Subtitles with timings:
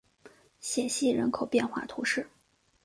[0.59, 2.27] 谢西人口变化图示